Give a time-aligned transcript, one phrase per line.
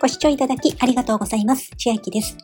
[0.00, 1.72] ご視聴いただきありがとうございます。
[1.76, 2.36] 千秋です。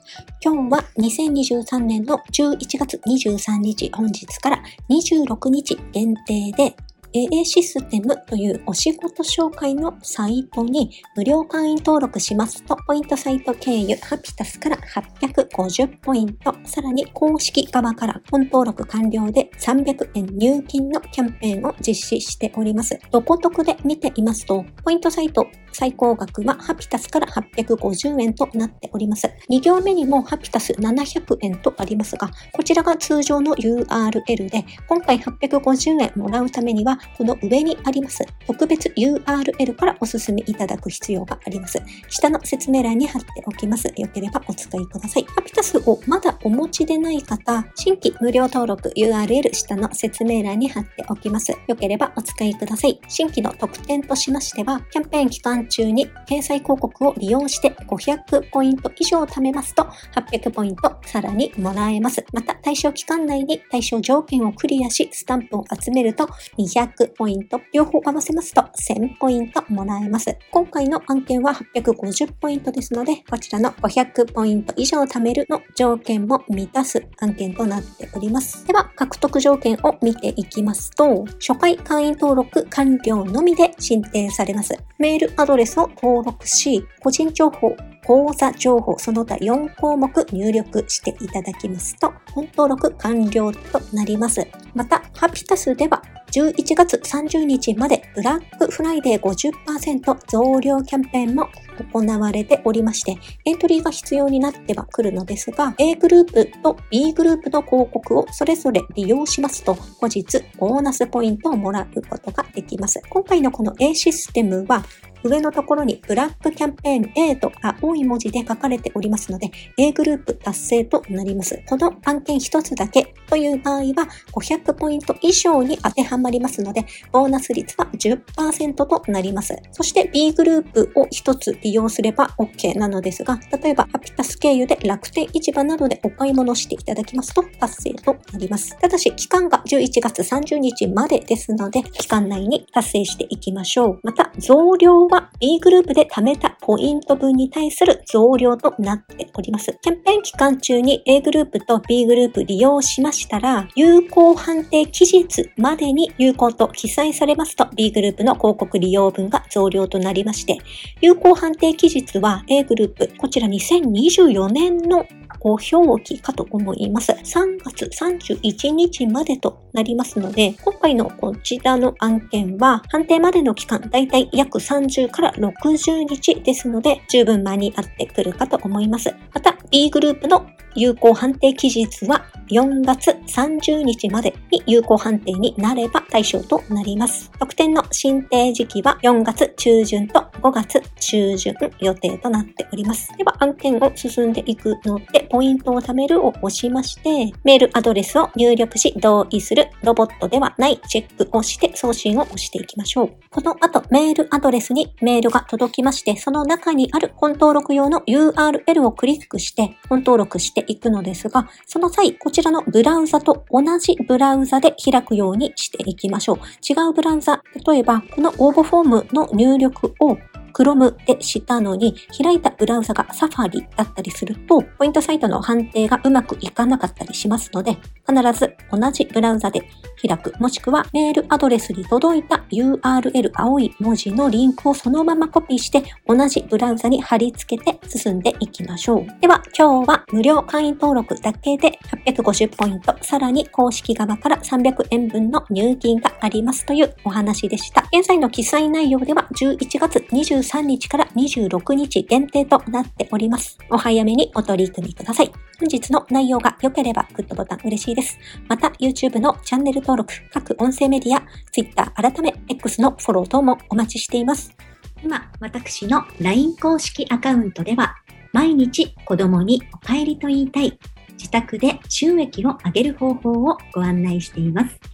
[0.45, 4.61] 今日は2023年の11月23日本日から
[4.91, 6.75] 26日限定で
[7.15, 22.99] AA システムというお仕事紹介のサイトに無料会員登録しますと、ポイントサイト経由ハピタスから850ポイント、さらに公式側から本登録完了で300円入金のキャンペーンを実施しております。
[23.13, 29.29] どこ得で見ていますと、ポイントサイト最高額はハピタスから850円となっております。
[29.51, 41.83] 2行目にもハピタス700円とありますが、こちらが通常の URL で、今回850円もらうためには、この上にあります特別 URL からお進みいただく必要があります。
[42.09, 43.89] 下の説明欄に貼っておきます。
[43.97, 45.25] よければお使いください。
[45.25, 51.53] ハピタスをまだお持ちでない方、新規無料登録 URL 下の説明欄に貼っておきます。
[51.67, 53.01] よければお使いください。
[53.09, 62.25] 新規の特典としましては、キャンペーン期間中に掲載広告を利用して500ポイント以上貯めますと800ポイントさらにもらえます。
[62.33, 70.37] また対象期間内に対象条件をクリアしスタンプを集めると200ポイント両方合わせますと1000ポイントもらえます。
[70.51, 78.67] 今回の案件は850ポイントですのでこちらの500ポイント以上貯めるの条件も満たす案件となっております。
[78.67, 84.75] では獲得条件を見ていきますと初回会員登録完了のみで申請されます。
[84.99, 94.45] メールアドドレスを登録し、個人情報、口座情報、その他4項目入力していただきますと、本登録完了となります。
[94.75, 101.49] また、ハピタスでは11月30日までブラックフライデー50%増量キャンペーンも
[101.93, 113.01] 行われておりまして、エントリーが必要になってはくるのですが、A グループと B グループの広告をそれぞれ利用しますと、後日ボーナスポイントをもらうことができます。
[113.09, 114.85] 今回のこの A システムは、
[115.25, 121.63] 上のところにブラックキャンペーン A と青い文字で書かれておりますので、A グループ達成となります。
[121.67, 129.57] この案件一つだけという場合は、500ポイント以上に当てはまりますので、ボーナス率は10%となります。
[129.73, 138.79] そして B グループを一つ利用すれば OK なのですが、例えばハピタス経由で楽天市場などでお買い物していただきますと達成となります。
[138.79, 144.01] ただし、期間が11月30日までですので、期間内に達成していきましょう。
[144.03, 149.77] また、増量は B グループで貯めたポイント分に対する増量となっております。
[149.81, 160.59] キャンペーン期間中に A グループと B グループ利用しましたら、有効判定期日までに有効と記載されますと B グループの広告利用分が増量となりまして、
[161.01, 165.07] 有効判定期日は A グループ、こちら2024年の
[165.41, 167.13] ご表記かと思います。
[167.13, 179.15] 3月31日までとなりますので、今回のこちらの案件は、判定までの期間、だいたい約30から60日ですので、十分間に合ってくるかと思います。
[179.35, 187.31] また、B グループの有効判定期日は4月30日までに有効判定になれば対象となります。
[187.39, 193.11] 特典の申請時期は4月中旬と5月中旬予定となっております。
[193.17, 203.11] では案件を進んでいくので、ポイントを貯めるを押しまして、メールアドレスを入力し同意するロボットではないチェックをして送信を押していきましょう。
[203.31, 216.37] この後、メールアドレスにメールが届きまして、その中にある本登録用の URL をクリックして本登録していくのですが、その際、こちらのブラウザと同じブラウザで開くようにしていきましょう。
[216.37, 220.17] 違うブラウザ、例えば、この応募フォームの入力を
[220.55, 227.77] Chrome でしたのに、開いたブラウザが Safari だったりすると、ポイントサイトの判定がうまくいかなかったりしますので、
[228.09, 229.69] 必ず同じブラウザで
[230.07, 239.07] 開く、もしくはメールアドレスに届いた URL 青い文字のリンクをそのままコピーして、同じブラウザに貼り付けて進んでいきましょう。
[239.21, 247.89] では、今日は無料会員登録だけで850ポイント、さらに公式側から300円分の入金がありますというお話でした。
[247.93, 250.05] 現在の記載内容では11月
[250.45, 253.59] 23日から26日限定となっております。
[253.71, 255.33] お早めにお取り組みください。
[255.59, 258.19] 本日の内容が良ければグッドボタン嬉しいです。
[258.49, 264.55] また YouTube のチャンネル登録、各音声メディア、Twitter 改め X のフォロー等もお待ちしています。
[265.03, 267.97] 今、私の LINE 公式アカウントでは、
[268.33, 270.79] 毎日子供にお帰りと言いたい、
[271.13, 274.94] 自宅で収益を上げる方法をご案内しています。